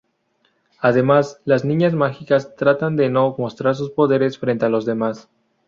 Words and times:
Además, 0.79 1.39
las 1.45 1.63
niñas 1.63 1.93
mágicas 1.93 2.55
tratan 2.55 2.95
de 2.95 3.11
no 3.11 3.35
mostrar 3.37 3.75
sus 3.75 3.91
poderes 3.91 4.39
frente 4.39 4.65
a 4.65 4.69
los 4.69 4.83
demás. 4.83 5.29